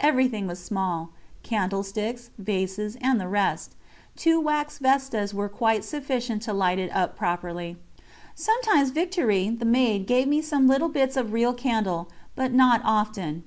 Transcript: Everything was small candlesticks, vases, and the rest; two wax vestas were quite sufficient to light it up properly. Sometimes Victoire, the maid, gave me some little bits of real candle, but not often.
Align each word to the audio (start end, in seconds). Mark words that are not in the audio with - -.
Everything 0.00 0.46
was 0.46 0.62
small 0.62 1.08
candlesticks, 1.42 2.28
vases, 2.36 2.98
and 3.00 3.18
the 3.18 3.26
rest; 3.26 3.76
two 4.14 4.38
wax 4.38 4.76
vestas 4.78 5.32
were 5.32 5.48
quite 5.48 5.84
sufficient 5.86 6.42
to 6.42 6.52
light 6.52 6.78
it 6.78 6.94
up 6.94 7.16
properly. 7.16 7.76
Sometimes 8.34 8.90
Victoire, 8.90 9.52
the 9.56 9.64
maid, 9.64 10.06
gave 10.06 10.28
me 10.28 10.42
some 10.42 10.68
little 10.68 10.90
bits 10.90 11.16
of 11.16 11.32
real 11.32 11.54
candle, 11.54 12.10
but 12.36 12.52
not 12.52 12.82
often. 12.84 13.42